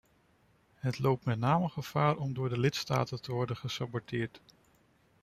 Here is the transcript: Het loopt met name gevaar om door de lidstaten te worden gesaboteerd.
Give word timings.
Het 0.75 0.99
loopt 0.99 1.25
met 1.25 1.39
name 1.39 1.69
gevaar 1.69 2.17
om 2.17 2.33
door 2.33 2.49
de 2.49 2.59
lidstaten 2.59 3.21
te 3.21 3.31
worden 3.31 3.55
gesaboteerd. 3.57 4.41